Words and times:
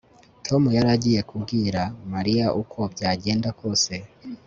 Tom 0.45 0.63
yari 0.75 0.89
agiye 0.95 1.21
kubwira 1.29 1.81
Mariya 2.13 2.45
uko 2.61 2.79
byagenda 2.93 3.49
kose 3.59 3.93